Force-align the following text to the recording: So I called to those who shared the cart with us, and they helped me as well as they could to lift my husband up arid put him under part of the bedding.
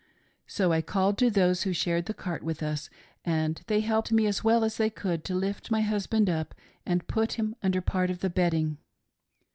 So 0.47 0.71
I 0.71 0.81
called 0.81 1.19
to 1.19 1.29
those 1.29 1.61
who 1.61 1.73
shared 1.73 2.07
the 2.07 2.15
cart 2.15 2.41
with 2.41 2.63
us, 2.63 2.89
and 3.23 3.61
they 3.67 3.81
helped 3.81 4.11
me 4.11 4.25
as 4.25 4.43
well 4.43 4.63
as 4.63 4.77
they 4.77 4.89
could 4.89 5.23
to 5.25 5.35
lift 5.35 5.69
my 5.69 5.81
husband 5.81 6.27
up 6.27 6.55
arid 6.87 7.07
put 7.07 7.33
him 7.33 7.55
under 7.61 7.81
part 7.81 8.09
of 8.09 8.21
the 8.21 8.29
bedding. 8.31 8.79